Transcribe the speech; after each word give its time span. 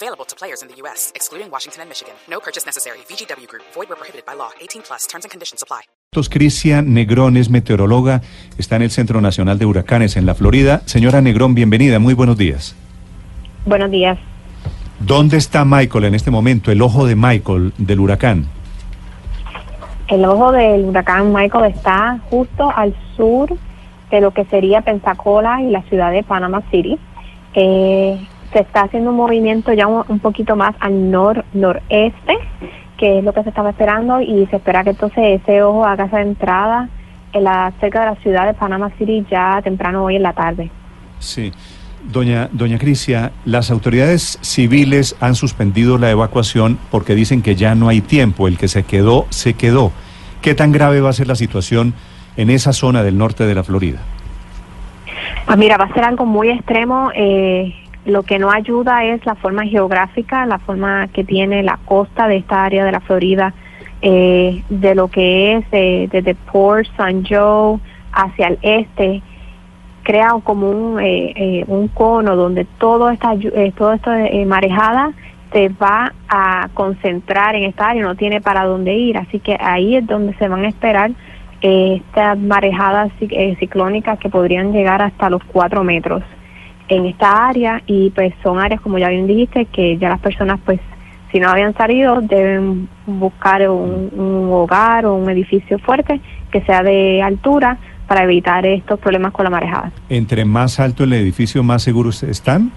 Available 0.00 0.24
to 0.26 0.36
players 0.36 0.62
in 0.62 0.68
the 0.68 0.76
U.S., 0.82 1.10
excluding 1.16 1.50
Washington 1.50 1.82
and 1.82 1.88
Michigan. 1.88 2.14
No 2.30 2.38
purchase 2.38 2.64
necessary. 2.64 2.98
VGW 3.08 3.48
Group. 3.48 3.64
Void 3.74 3.88
where 3.88 3.96
prohibited 3.96 4.24
by 4.24 4.34
law. 4.34 4.50
18 4.60 4.82
plus. 4.82 5.08
Terms 5.08 5.24
and 5.24 5.30
conditions 5.32 5.62
apply. 5.62 5.82
Cristian 6.30 6.94
Negrón 6.94 7.36
es 7.36 7.50
meteoróloga, 7.50 8.22
está 8.58 8.76
en 8.76 8.82
el 8.82 8.90
Centro 8.90 9.20
Nacional 9.20 9.58
de 9.58 9.66
Huracanes 9.66 10.16
en 10.16 10.24
la 10.24 10.34
Florida. 10.34 10.82
Señora 10.86 11.20
Negrón, 11.20 11.54
bienvenida, 11.54 11.98
muy 11.98 12.14
buenos 12.14 12.36
días. 12.36 12.76
Buenos 13.66 13.90
días. 13.90 14.18
¿Dónde 15.00 15.36
está 15.36 15.64
Michael 15.64 16.04
en 16.04 16.14
este 16.14 16.30
momento, 16.30 16.70
el 16.70 16.80
ojo 16.80 17.06
de 17.06 17.16
Michael 17.16 17.72
del 17.76 18.00
huracán? 18.00 18.46
El 20.08 20.24
ojo 20.24 20.52
del 20.52 20.84
huracán 20.86 21.32
Michael 21.32 21.72
está 21.74 22.20
justo 22.30 22.72
al 22.74 22.94
sur 23.16 23.56
de 24.10 24.20
lo 24.20 24.32
que 24.32 24.44
sería 24.46 24.80
Pensacola 24.80 25.60
y 25.62 25.70
la 25.70 25.82
ciudad 25.82 26.10
de 26.12 26.22
Panama 26.22 26.62
City. 26.70 26.98
Eh, 27.54 28.18
se 28.52 28.60
está 28.60 28.82
haciendo 28.82 29.10
un 29.10 29.16
movimiento 29.16 29.72
ya 29.72 29.86
un, 29.86 30.04
un 30.08 30.18
poquito 30.18 30.56
más 30.56 30.74
al 30.80 31.10
nor 31.10 31.44
noreste, 31.52 32.38
que 32.96 33.18
es 33.18 33.24
lo 33.24 33.32
que 33.32 33.42
se 33.42 33.50
estaba 33.50 33.70
esperando, 33.70 34.20
y 34.20 34.46
se 34.46 34.56
espera 34.56 34.84
que 34.84 34.90
entonces 34.90 35.40
ese 35.40 35.62
ojo 35.62 35.84
haga 35.84 36.06
esa 36.06 36.20
entrada 36.20 36.88
en 37.32 37.44
la, 37.44 37.72
cerca 37.80 38.00
de 38.00 38.06
la 38.06 38.16
ciudad 38.16 38.46
de 38.46 38.54
Panama 38.54 38.90
City 38.98 39.24
ya 39.30 39.60
temprano 39.62 40.04
hoy 40.04 40.16
en 40.16 40.22
la 40.22 40.32
tarde. 40.32 40.70
Sí. 41.18 41.52
Doña, 42.04 42.48
doña 42.52 42.78
Crisia, 42.78 43.32
las 43.44 43.70
autoridades 43.70 44.38
civiles 44.40 45.16
han 45.20 45.34
suspendido 45.34 45.98
la 45.98 46.10
evacuación 46.10 46.78
porque 46.90 47.14
dicen 47.14 47.42
que 47.42 47.54
ya 47.54 47.74
no 47.74 47.88
hay 47.88 48.00
tiempo. 48.00 48.48
El 48.48 48.56
que 48.56 48.68
se 48.68 48.84
quedó, 48.84 49.26
se 49.30 49.54
quedó. 49.54 49.92
¿Qué 50.40 50.54
tan 50.54 50.72
grave 50.72 51.00
va 51.00 51.10
a 51.10 51.12
ser 51.12 51.26
la 51.26 51.34
situación 51.34 51.94
en 52.36 52.50
esa 52.50 52.72
zona 52.72 53.02
del 53.02 53.18
norte 53.18 53.46
de 53.46 53.54
la 53.54 53.64
Florida? 53.64 53.98
Pues 55.44 55.58
mira, 55.58 55.76
va 55.76 55.84
a 55.84 55.92
ser 55.92 56.04
algo 56.04 56.24
muy 56.24 56.50
extremo. 56.50 57.10
Eh, 57.14 57.74
lo 58.08 58.22
que 58.22 58.38
no 58.38 58.50
ayuda 58.50 59.04
es 59.04 59.24
la 59.26 59.34
forma 59.34 59.64
geográfica, 59.64 60.46
la 60.46 60.58
forma 60.58 61.08
que 61.08 61.24
tiene 61.24 61.62
la 61.62 61.78
costa 61.84 62.26
de 62.26 62.36
esta 62.38 62.64
área 62.64 62.84
de 62.84 62.92
la 62.92 63.00
Florida, 63.00 63.54
eh, 64.00 64.62
de 64.68 64.94
lo 64.94 65.08
que 65.08 65.56
es 65.56 65.64
eh, 65.72 66.08
desde 66.10 66.34
Port 66.34 66.86
San 66.96 67.24
Joe 67.24 67.78
hacia 68.12 68.48
el 68.48 68.58
este. 68.62 69.22
Crea 70.02 70.34
como 70.42 70.70
un, 70.70 71.00
eh, 71.00 71.32
eh, 71.36 71.64
un 71.66 71.88
cono 71.88 72.34
donde 72.34 72.64
todo 72.64 73.10
esta, 73.10 73.34
eh, 73.34 73.72
todo 73.76 73.92
esto 73.92 74.10
de 74.10 74.46
marejada 74.46 75.12
se 75.52 75.68
va 75.68 76.12
a 76.28 76.68
concentrar 76.72 77.54
en 77.56 77.64
esta 77.64 77.90
área, 77.90 78.02
no 78.02 78.14
tiene 78.14 78.40
para 78.40 78.64
dónde 78.64 78.94
ir, 78.94 79.18
así 79.18 79.38
que 79.38 79.56
ahí 79.60 79.96
es 79.96 80.06
donde 80.06 80.34
se 80.34 80.48
van 80.48 80.64
a 80.64 80.68
esperar 80.68 81.10
estas 81.60 82.38
marejadas 82.38 83.10
ciclónicas 83.58 84.18
que 84.18 84.28
podrían 84.28 84.72
llegar 84.72 85.02
hasta 85.02 85.28
los 85.28 85.42
cuatro 85.44 85.82
metros 85.82 86.22
en 86.88 87.06
esta 87.06 87.48
área 87.48 87.82
y 87.86 88.10
pues 88.10 88.34
son 88.42 88.58
áreas 88.58 88.80
como 88.80 88.98
ya 88.98 89.08
bien 89.08 89.26
dijiste 89.26 89.66
que 89.66 89.98
ya 89.98 90.08
las 90.08 90.20
personas 90.20 90.58
pues 90.64 90.80
si 91.30 91.40
no 91.40 91.48
habían 91.48 91.74
salido 91.74 92.20
deben 92.20 92.88
buscar 93.06 93.68
un, 93.68 94.10
un 94.14 94.48
hogar 94.50 95.06
o 95.06 95.14
un 95.14 95.28
edificio 95.28 95.78
fuerte 95.78 96.20
que 96.50 96.62
sea 96.62 96.82
de 96.82 97.22
altura 97.22 97.78
para 98.06 98.24
evitar 98.24 98.64
estos 98.64 98.98
problemas 98.98 99.32
con 99.32 99.44
la 99.44 99.50
marejada. 99.50 99.92
¿Entre 100.08 100.46
más 100.46 100.80
alto 100.80 101.04
el 101.04 101.12
edificio, 101.12 101.62
más 101.62 101.82
seguros 101.82 102.22
están? 102.22 102.72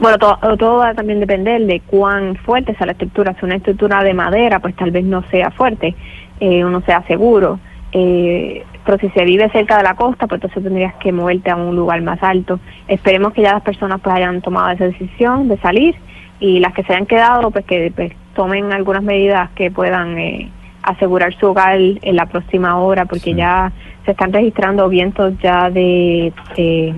Bueno, 0.00 0.18
todo, 0.18 0.38
todo 0.56 0.78
va 0.78 0.90
a 0.90 0.94
también 0.94 1.20
depender 1.20 1.64
de 1.66 1.80
cuán 1.80 2.36
fuerte 2.36 2.74
sea 2.74 2.86
la 2.86 2.92
estructura. 2.92 3.34
Si 3.38 3.44
una 3.44 3.56
estructura 3.56 4.02
de 4.02 4.14
madera, 4.14 4.58
pues 4.58 4.74
tal 4.74 4.90
vez 4.90 5.04
no 5.04 5.22
sea 5.30 5.50
fuerte 5.52 5.94
eh, 6.40 6.62
no 6.62 6.80
sea 6.82 7.02
seguro. 7.06 7.58
Eh, 7.92 8.64
pero 8.84 8.98
si 8.98 9.08
se 9.10 9.24
vive 9.24 9.50
cerca 9.50 9.76
de 9.76 9.82
la 9.82 9.94
costa, 9.94 10.26
pues 10.26 10.38
entonces 10.38 10.62
tendrías 10.62 10.94
que 10.94 11.12
moverte 11.12 11.50
a 11.50 11.56
un 11.56 11.76
lugar 11.76 12.00
más 12.02 12.22
alto. 12.22 12.60
Esperemos 12.86 13.32
que 13.32 13.42
ya 13.42 13.52
las 13.52 13.62
personas 13.62 14.00
pues 14.00 14.16
hayan 14.16 14.40
tomado 14.40 14.70
esa 14.70 14.84
decisión 14.84 15.48
de 15.48 15.58
salir 15.58 15.94
y 16.40 16.60
las 16.60 16.72
que 16.72 16.82
se 16.84 16.92
hayan 16.92 17.06
quedado, 17.06 17.50
pues 17.50 17.64
que 17.64 17.92
pues, 17.94 18.12
tomen 18.34 18.72
algunas 18.72 19.02
medidas 19.02 19.50
que 19.50 19.70
puedan 19.70 20.18
eh, 20.18 20.50
asegurar 20.82 21.34
su 21.38 21.46
hogar 21.46 21.78
en 21.78 22.16
la 22.16 22.26
próxima 22.26 22.78
hora, 22.78 23.04
porque 23.04 23.34
ya 23.34 23.72
se 24.04 24.12
están 24.12 24.32
registrando 24.32 24.88
vientos 24.88 25.34
ya 25.42 25.68
de, 25.70 26.32
de, 26.56 26.94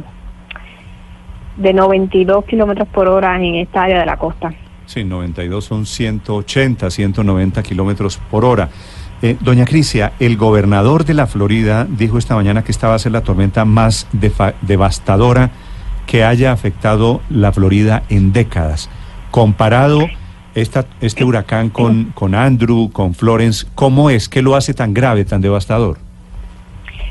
de 1.56 1.72
92 1.72 2.44
kilómetros 2.44 2.88
por 2.88 3.08
hora 3.08 3.36
en 3.36 3.56
esta 3.56 3.82
área 3.82 4.00
de 4.00 4.06
la 4.06 4.16
costa. 4.16 4.52
Sí, 4.86 5.04
92 5.04 5.64
son 5.64 5.86
180, 5.86 6.90
190 6.90 7.62
kilómetros 7.62 8.18
por 8.30 8.44
hora. 8.44 8.68
Eh, 9.22 9.36
doña 9.38 9.66
Crisia, 9.66 10.12
el 10.18 10.38
gobernador 10.38 11.04
de 11.04 11.12
la 11.12 11.26
Florida 11.26 11.86
dijo 11.86 12.16
esta 12.16 12.34
mañana 12.34 12.64
que 12.64 12.72
esta 12.72 12.88
va 12.88 12.94
a 12.94 12.98
ser 12.98 13.12
la 13.12 13.20
tormenta 13.20 13.66
más 13.66 14.06
devastadora 14.62 15.50
que 16.06 16.24
haya 16.24 16.52
afectado 16.52 17.20
la 17.28 17.52
Florida 17.52 18.02
en 18.08 18.32
décadas. 18.32 18.88
Comparado 19.30 20.08
esta, 20.54 20.86
este 21.02 21.24
huracán 21.24 21.68
con, 21.68 22.12
con 22.14 22.34
Andrew, 22.34 22.90
con 22.90 23.12
Florence, 23.12 23.66
¿cómo 23.74 24.08
es 24.08 24.28
que 24.30 24.40
lo 24.40 24.56
hace 24.56 24.72
tan 24.72 24.94
grave, 24.94 25.26
tan 25.26 25.42
devastador? 25.42 25.98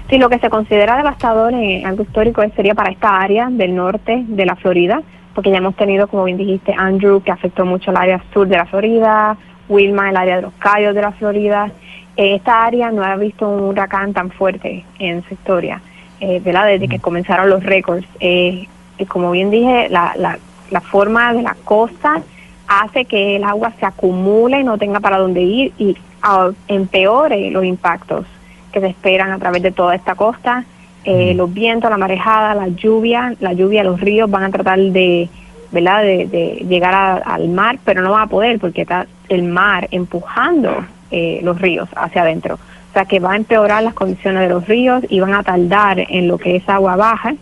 Sí, 0.10 0.18
lo 0.18 0.30
que 0.30 0.40
se 0.40 0.50
considera 0.50 0.98
devastador 0.98 1.54
en 1.54 1.86
algo 1.86 2.02
histórico 2.02 2.42
sería 2.56 2.74
para 2.74 2.92
esta 2.92 3.20
área 3.20 3.50
del 3.52 3.76
norte 3.76 4.26
de 4.28 4.46
la 4.48 4.56
Florida, 4.56 5.04
porque 5.36 5.52
ya 5.52 5.58
hemos 5.58 5.76
tenido, 5.76 6.08
como 6.08 6.24
bien 6.24 6.38
dijiste, 6.38 6.74
Andrew, 6.76 7.22
que 7.22 7.32
afectó 7.32 7.68
mucho 7.68 7.92
el 7.92 7.98
área 7.98 8.24
sur 8.34 8.48
de 8.48 8.58
la 8.58 8.66
Florida, 8.66 9.38
Wilma, 9.70 10.10
el 10.10 10.18
área 10.18 10.38
de 10.38 10.42
los 10.42 10.54
Cayos 10.54 10.96
de 10.96 11.02
la 11.02 11.12
Florida. 11.12 11.72
Eh, 12.20 12.36
esta 12.36 12.66
área 12.66 12.92
no 12.92 13.02
ha 13.02 13.16
visto 13.16 13.48
un 13.48 13.62
huracán 13.62 14.12
tan 14.12 14.30
fuerte 14.30 14.84
en 15.00 15.24
su 15.24 15.36
historia, 15.36 15.82
eh, 16.20 16.42
¿verdad? 16.44 16.66
Desde 16.66 16.90
que 16.90 17.00
comenzaron 17.00 17.50
los 17.50 17.64
récords. 17.64 18.06
Eh, 18.20 18.68
y 18.98 19.06
como 19.06 19.32
bien 19.32 19.50
dije, 19.50 19.88
la, 19.88 20.14
la, 20.18 20.38
la 20.70 20.82
forma 20.82 21.32
de 21.32 21.44
la 21.44 21.56
costa 21.64 22.22
hace 22.68 23.06
que 23.06 23.38
el 23.38 23.46
agua 23.46 23.72
se 23.80 23.86
acumule 23.86 24.60
y 24.60 24.64
no 24.66 24.78
tenga 24.78 25.00
para 25.00 25.18
dónde 25.18 25.44
ir 25.44 25.72
y 25.78 25.96
uh, 26.26 26.54
empeore 26.68 27.52
los 27.52 27.64
impactos 27.64 28.26
que 28.74 28.82
se 28.82 28.88
esperan 28.88 29.32
a 29.32 29.40
través 29.40 29.64
de 29.64 29.72
toda 29.72 29.96
esta 29.96 30.16
costa. 30.16 30.66
Eh, 31.06 31.34
los 31.36 31.54
vientos, 31.54 31.90
la 31.90 31.98
marejada, 31.98 32.54
la 32.54 32.68
lluvia, 32.68 33.34
la 33.40 33.54
lluvia, 33.54 33.86
los 33.86 34.02
ríos 34.02 34.30
van 34.30 34.44
a 34.44 34.50
tratar 34.50 34.78
de, 34.78 35.30
¿verdad? 35.72 36.02
de, 36.02 36.28
de 36.28 36.66
llegar 36.68 36.94
a, 36.94 37.14
al 37.16 37.48
mar, 37.48 37.80
pero 37.86 38.02
no 38.02 38.12
van 38.12 38.24
a 38.24 38.28
poder 38.28 38.60
porque 38.60 38.82
está 38.82 39.08
el 39.30 39.44
mar 39.44 39.88
empujando 39.92 40.84
eh, 41.12 41.40
los 41.44 41.60
ríos 41.60 41.90
hacia 41.96 42.22
adentro. 42.22 42.56
O 42.56 42.94
sea 42.94 43.06
que 43.06 43.20
va 43.20 43.34
a 43.34 43.36
empeorar 43.36 43.84
las 43.84 43.94
condiciones 43.94 44.42
de 44.42 44.50
los 44.50 44.68
ríos 44.68 45.04
y 45.10 45.20
van 45.20 45.34
a 45.34 45.44
tardar 45.44 46.00
en 46.00 46.28
lo 46.28 46.38
que 46.38 46.56
es 46.56 46.68
agua 46.68 46.96
baja 46.96 47.36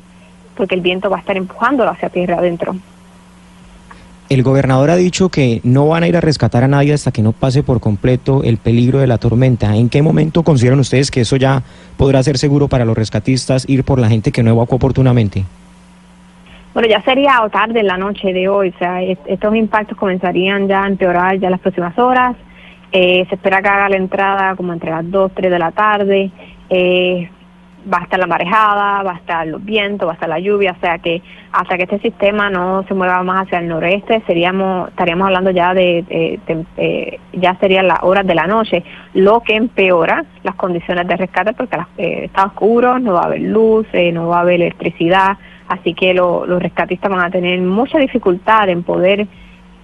porque 0.58 0.76
el 0.76 0.82
viento 0.82 1.10
va 1.10 1.18
a 1.18 1.20
estar 1.20 1.38
empujándolo 1.38 1.92
hacia 1.92 2.10
tierra 2.10 2.38
adentro. 2.38 2.76
El 4.30 4.44
gobernador 4.44 4.90
ha 4.90 4.98
dicho 4.98 5.30
que 5.30 5.62
no 5.64 5.88
van 5.88 6.04
a 6.04 6.08
ir 6.10 6.18
a 6.18 6.22
rescatar 6.22 6.66
a 6.66 6.68
nadie 6.68 6.94
hasta 6.94 7.12
que 7.12 7.22
no 7.22 7.32
pase 7.32 7.64
por 7.64 7.80
completo 7.80 8.44
el 8.44 8.58
peligro 8.58 9.00
de 9.00 9.08
la 9.08 9.18
tormenta. 9.18 9.74
¿En 9.78 9.88
qué 9.88 10.02
momento 10.02 10.44
consideran 10.44 10.80
ustedes 10.80 11.12
que 11.12 11.22
eso 11.22 11.38
ya 11.38 11.64
podrá 11.96 12.22
ser 12.24 12.38
seguro 12.38 12.68
para 12.68 12.84
los 12.84 12.98
rescatistas 12.98 13.70
ir 13.70 13.86
por 13.86 14.00
la 14.00 14.10
gente 14.10 14.34
que 14.34 14.44
no 14.44 14.52
evacuó 14.52 14.76
oportunamente? 14.76 15.46
Bueno, 16.74 16.90
ya 16.90 17.02
sería 17.04 17.40
tarde 17.50 17.80
en 17.80 17.88
la 17.88 17.98
noche 17.98 18.34
de 18.34 18.50
hoy, 18.50 18.74
o 18.76 18.78
sea, 18.78 19.02
estos 19.02 19.56
impactos 19.56 19.98
comenzarían 19.98 20.68
ya 20.68 20.84
a 20.84 20.88
empeorar 20.88 21.40
ya 21.40 21.50
las 21.50 21.62
próximas 21.62 21.98
horas. 21.98 22.36
Eh, 22.92 23.26
se 23.30 23.36
espera 23.36 23.62
que 23.62 23.68
haga 23.68 23.90
la 23.90 23.98
entrada 23.98 24.56
como 24.56 24.74
entre 24.74 24.92
las 24.92 25.10
2, 25.10 25.32
3 25.36 25.52
de 25.52 25.60
la 25.60 25.72
tarde. 25.72 26.32
Eh, 26.70 27.30
va 27.92 28.00
a 28.00 28.04
estar 28.04 28.20
la 28.20 28.28
marejada, 28.28 29.04
va 29.04 29.14
a 29.14 29.18
estar 29.18 29.48
los 29.48 29.64
vientos, 29.64 30.08
va 30.08 30.12
a 30.12 30.16
estar 30.16 30.30
la 30.30 30.40
lluvia, 30.40 30.76
o 30.78 30.80
sea 30.80 30.98
que 31.00 31.22
hasta 31.52 31.78
que 31.78 31.84
este 31.84 32.00
sistema 32.00 32.50
no 32.50 32.84
se 32.88 32.94
mueva 32.94 33.24
más 33.24 33.46
hacia 33.46 33.60
el 33.60 33.68
noreste, 33.68 34.22
seríamos 34.28 34.90
estaríamos 34.90 35.28
hablando 35.28 35.52
ya 35.52 35.74
de, 35.74 36.04
eh, 36.10 37.20
ya 37.34 37.58
serían 37.60 37.88
las 37.88 38.00
horas 38.04 38.26
de 38.26 38.36
la 38.36 38.48
noche, 38.48 38.84
lo 39.14 39.42
que 39.42 39.56
empeora 39.56 40.26
las 40.44 40.56
condiciones 40.56 41.08
de 41.08 41.16
rescate 41.16 41.54
porque 41.54 41.78
eh, 41.98 42.26
está 42.26 42.46
oscuro, 42.46 43.00
no 43.00 43.14
va 43.14 43.22
a 43.22 43.26
haber 43.26 43.42
luz, 43.42 43.88
eh, 43.94 44.12
no 44.12 44.28
va 44.28 44.40
a 44.40 44.42
haber 44.42 44.56
electricidad, 44.56 45.38
así 45.68 45.94
que 45.94 46.14
lo, 46.14 46.46
los 46.46 46.62
rescatistas 46.62 47.10
van 47.10 47.26
a 47.26 47.32
tener 47.32 47.60
mucha 47.62 48.00
dificultad 48.00 48.70
en 48.70 48.84
poder 48.84 49.28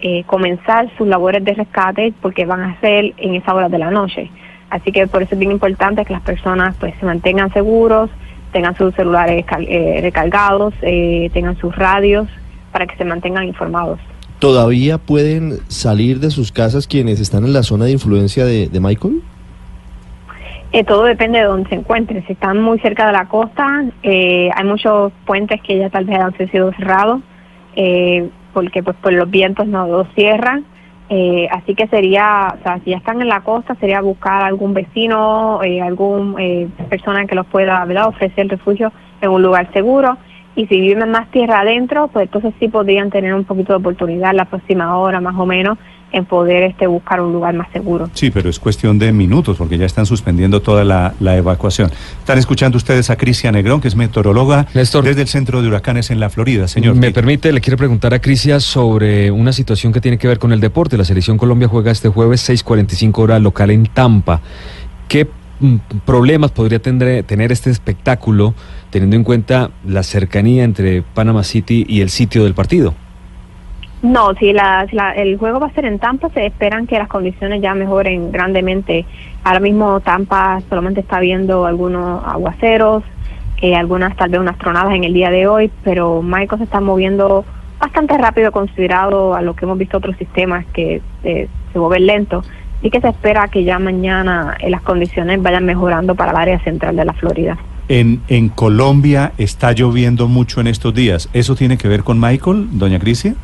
eh, 0.03 0.23
comenzar 0.27 0.91
sus 0.97 1.07
labores 1.07 1.43
de 1.43 1.53
rescate 1.53 2.13
porque 2.21 2.45
van 2.45 2.61
a 2.61 2.79
ser 2.81 3.13
en 3.17 3.35
esa 3.35 3.53
hora 3.53 3.69
de 3.69 3.79
la 3.79 3.89
noche. 3.89 4.29
Así 4.69 4.91
que 4.91 5.07
por 5.07 5.23
eso 5.23 5.33
es 5.33 5.39
bien 5.39 5.51
importante 5.51 6.05
que 6.05 6.13
las 6.13 6.21
personas 6.21 6.75
pues 6.79 6.93
se 6.99 7.05
mantengan 7.05 7.51
seguros, 7.53 8.09
tengan 8.51 8.75
sus 8.77 8.93
celulares 8.95 9.45
eh, 9.67 9.99
recargados, 10.01 10.73
eh, 10.81 11.29
tengan 11.33 11.57
sus 11.57 11.75
radios 11.75 12.27
para 12.71 12.85
que 12.85 12.95
se 12.97 13.05
mantengan 13.05 13.45
informados. 13.45 13.99
¿Todavía 14.39 14.97
pueden 14.97 15.59
salir 15.69 16.19
de 16.19 16.29
sus 16.29 16.51
casas 16.51 16.85
quienes 16.85 17.19
están 17.19 17.45
en 17.45 17.53
la 17.53 17.63
zona 17.63 17.85
de 17.85 17.91
influencia 17.91 18.45
de, 18.45 18.67
de 18.67 18.79
Michael? 18.79 19.21
Eh, 20.73 20.83
todo 20.83 21.03
depende 21.03 21.37
de 21.37 21.45
dónde 21.45 21.69
se 21.69 21.75
encuentren. 21.75 22.25
Si 22.25 22.33
están 22.33 22.59
muy 22.59 22.79
cerca 22.79 23.05
de 23.05 23.13
la 23.13 23.27
costa, 23.27 23.85
eh, 24.01 24.49
hay 24.55 24.65
muchos 24.65 25.13
puentes 25.25 25.61
que 25.61 25.77
ya 25.77 25.91
tal 25.91 26.05
vez 26.05 26.19
han 26.19 26.35
sido 26.49 26.73
cerrados, 26.73 27.21
eh, 27.75 28.27
porque 28.53 28.83
pues 28.83 28.95
por 28.97 29.13
los 29.13 29.29
vientos 29.29 29.67
no 29.67 29.87
los 29.87 30.07
cierran. 30.15 30.65
Eh, 31.09 31.47
así 31.51 31.75
que 31.75 31.87
sería, 31.87 32.55
o 32.59 32.63
sea, 32.63 32.79
si 32.83 32.91
ya 32.91 32.97
están 32.97 33.21
en 33.21 33.27
la 33.27 33.41
costa, 33.41 33.75
sería 33.75 34.01
buscar 34.01 34.43
algún 34.43 34.73
vecino, 34.73 35.61
eh, 35.63 35.81
algún 35.81 36.35
eh, 36.39 36.67
persona 36.89 37.25
que 37.25 37.35
los 37.35 37.45
pueda 37.47 37.83
¿verdad? 37.85 38.07
ofrecer 38.07 38.47
refugio 38.47 38.91
en 39.21 39.29
un 39.29 39.41
lugar 39.41 39.71
seguro. 39.73 40.17
Y 40.55 40.67
si 40.67 40.79
viven 40.79 41.11
más 41.11 41.29
tierra 41.31 41.61
adentro, 41.61 42.07
pues 42.09 42.25
entonces 42.25 42.53
sí 42.59 42.67
podrían 42.67 43.09
tener 43.09 43.33
un 43.33 43.43
poquito 43.43 43.73
de 43.73 43.79
oportunidad 43.79 44.33
la 44.33 44.45
próxima 44.45 44.97
hora 44.97 45.19
más 45.19 45.35
o 45.35 45.45
menos 45.45 45.77
en 46.13 46.25
poder 46.25 46.63
este 46.63 46.87
buscar 46.87 47.19
un 47.19 47.33
lugar 47.33 47.53
más 47.55 47.69
seguro. 47.73 48.09
Sí, 48.13 48.31
pero 48.31 48.49
es 48.49 48.59
cuestión 48.59 48.99
de 48.99 49.11
minutos 49.11 49.57
porque 49.57 49.77
ya 49.77 49.85
están 49.85 50.05
suspendiendo 50.05 50.61
toda 50.61 50.83
la, 50.85 51.13
la 51.19 51.35
evacuación. 51.35 51.91
Están 52.19 52.37
escuchando 52.37 52.77
ustedes 52.77 53.09
a 53.09 53.17
Crisia 53.17 53.51
Negrón, 53.51 53.81
que 53.81 53.87
es 53.89 53.95
meteoróloga 53.95 54.67
Néstor. 54.73 55.03
desde 55.03 55.23
el 55.23 55.27
Centro 55.27 55.61
de 55.61 55.67
Huracanes 55.67 56.11
en 56.11 56.19
la 56.19 56.29
Florida. 56.29 56.67
Señor, 56.67 56.95
Me 56.95 57.07
¿qué- 57.07 57.13
permite, 57.13 57.51
le 57.51 57.59
quiero 57.61 57.77
preguntar 57.77 58.13
a 58.13 58.19
Crisia 58.19 58.59
sobre 58.59 59.31
una 59.31 59.51
situación 59.51 59.91
que 59.91 59.99
tiene 59.99 60.17
que 60.17 60.27
ver 60.27 60.39
con 60.39 60.53
el 60.53 60.59
deporte. 60.59 60.97
La 60.97 61.03
selección 61.05 61.37
Colombia 61.37 61.67
juega 61.67 61.91
este 61.91 62.09
jueves 62.09 62.47
6:45 62.47 63.17
hora 63.19 63.39
local 63.39 63.71
en 63.71 63.87
Tampa. 63.87 64.39
¿Qué 65.07 65.27
mm, 65.59 65.75
problemas 66.05 66.51
podría 66.51 66.79
tener, 66.79 67.23
tener 67.23 67.51
este 67.51 67.69
espectáculo 67.71 68.53
teniendo 68.91 69.15
en 69.15 69.23
cuenta 69.23 69.71
la 69.87 70.03
cercanía 70.03 70.63
entre 70.63 71.01
Panama 71.01 71.43
City 71.43 71.85
y 71.89 72.01
el 72.01 72.09
sitio 72.09 72.43
del 72.43 72.53
partido? 72.53 72.93
No, 74.03 74.33
si, 74.35 74.51
la, 74.53 74.85
si 74.89 74.95
la- 74.95 75.13
el 75.13 75.37
juego 75.37 75.59
va 75.59 75.67
a 75.67 75.71
ser 75.73 75.85
en 75.85 75.97
Tampa, 75.97 76.29
se 76.29 76.45
esperan 76.45 76.85
que 76.87 76.99
las 76.99 77.07
condiciones 77.07 77.61
ya 77.61 77.73
mejoren 77.73 78.31
grandemente. 78.31 79.05
Ahora 79.45 79.61
mismo 79.61 79.99
Tampa 80.01 80.61
solamente 80.69 80.99
está 80.99 81.19
viendo 81.21 81.65
algunos 81.65 82.21
aguaceros, 82.25 83.03
eh, 83.61 83.75
algunas 83.75 84.15
tal 84.17 84.29
vez 84.29 84.41
unas 84.41 84.57
tronadas 84.57 84.93
en 84.93 85.05
el 85.05 85.13
día 85.13 85.31
de 85.31 85.47
hoy, 85.47 85.71
pero 85.85 86.21
Michael 86.21 86.59
se 86.59 86.65
está 86.65 86.81
moviendo 86.81 87.45
bastante 87.79 88.17
rápido 88.17 88.51
considerado 88.51 89.35
a 89.35 89.41
lo 89.41 89.55
que 89.55 89.63
hemos 89.65 89.77
visto 89.77 89.97
otros 89.97 90.17
sistemas 90.17 90.65
que 90.73 91.01
eh, 91.23 91.47
se 91.71 91.79
mueven 91.79 92.05
lento. 92.05 92.43
Así 92.79 92.89
que 92.89 92.99
se 92.99 93.07
espera 93.07 93.47
que 93.47 93.63
ya 93.63 93.79
mañana 93.79 94.57
eh, 94.59 94.69
las 94.69 94.81
condiciones 94.81 95.41
vayan 95.41 95.63
mejorando 95.65 96.13
para 96.15 96.31
el 96.31 96.37
área 96.37 96.59
central 96.59 96.97
de 96.97 97.05
la 97.05 97.13
Florida. 97.13 97.57
En, 97.87 98.21
en 98.27 98.49
Colombia 98.49 99.31
está 99.37 99.71
lloviendo 99.71 100.27
mucho 100.27 100.59
en 100.59 100.67
estos 100.67 100.93
días. 100.93 101.29
¿Eso 101.31 101.55
tiene 101.55 101.77
que 101.77 101.87
ver 101.87 102.03
con 102.03 102.19
Michael, 102.19 102.67
doña 102.77 102.99
Crisia? 102.99 103.35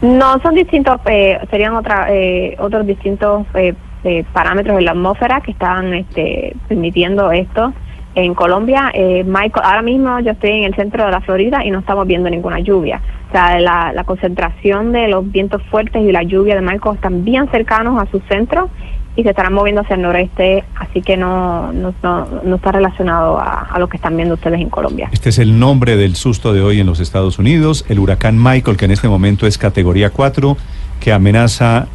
No, 0.00 0.38
son 0.40 0.54
distintos, 0.54 1.00
eh, 1.06 1.38
serían 1.50 1.74
otra, 1.74 2.06
eh, 2.08 2.56
otros 2.60 2.86
distintos 2.86 3.46
eh, 3.54 3.74
eh, 4.04 4.24
parámetros 4.32 4.78
en 4.78 4.84
la 4.84 4.92
atmósfera 4.92 5.40
que 5.40 5.50
están 5.50 5.92
este, 5.92 6.54
permitiendo 6.68 7.32
esto. 7.32 7.72
En 8.14 8.34
Colombia, 8.34 8.90
eh, 8.94 9.24
Michael, 9.24 9.64
ahora 9.64 9.82
mismo 9.82 10.18
yo 10.20 10.32
estoy 10.32 10.50
en 10.50 10.64
el 10.64 10.74
centro 10.74 11.04
de 11.04 11.10
la 11.10 11.20
Florida 11.20 11.64
y 11.64 11.70
no 11.70 11.80
estamos 11.80 12.06
viendo 12.06 12.30
ninguna 12.30 12.60
lluvia. 12.60 13.00
O 13.28 13.32
sea, 13.32 13.60
la 13.60 14.04
concentración 14.04 14.92
de 14.92 15.08
los 15.08 15.30
vientos 15.30 15.62
fuertes 15.64 16.02
y 16.02 16.10
la 16.10 16.22
lluvia 16.22 16.54
de 16.54 16.62
Michael 16.62 16.94
están 16.94 17.24
bien 17.24 17.48
cercanos 17.50 18.00
a 18.00 18.10
su 18.10 18.20
centro 18.20 18.70
y 19.18 19.24
se 19.24 19.30
estarán 19.30 19.52
moviendo 19.52 19.80
hacia 19.80 19.96
el 19.96 20.02
noreste, 20.02 20.62
así 20.76 21.02
que 21.02 21.16
no, 21.16 21.72
no, 21.72 21.92
no, 22.04 22.28
no 22.44 22.54
está 22.54 22.70
relacionado 22.70 23.36
a, 23.36 23.62
a 23.62 23.78
lo 23.80 23.88
que 23.88 23.96
están 23.96 24.16
viendo 24.16 24.34
ustedes 24.34 24.60
en 24.60 24.70
Colombia. 24.70 25.08
Este 25.10 25.30
es 25.30 25.40
el 25.40 25.58
nombre 25.58 25.96
del 25.96 26.14
susto 26.14 26.52
de 26.52 26.60
hoy 26.60 26.78
en 26.78 26.86
los 26.86 27.00
Estados 27.00 27.40
Unidos, 27.40 27.84
el 27.88 27.98
huracán 27.98 28.40
Michael, 28.40 28.76
que 28.76 28.84
en 28.84 28.92
este 28.92 29.08
momento 29.08 29.48
es 29.48 29.58
categoría 29.58 30.10
4, 30.10 30.56
que 31.00 31.12
amenaza 31.12 31.88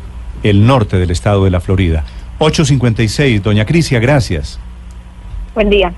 el 0.43 0.67
norte 0.67 0.97
del 0.97 1.11
estado 1.11 1.45
de 1.45 1.51
la 1.51 1.61
Florida. 1.61 2.03
856, 2.39 3.41
doña 3.41 3.63
Crisia, 3.63 4.01
gracias. 4.01 4.59
Buen 5.55 5.69
día. 5.69 5.93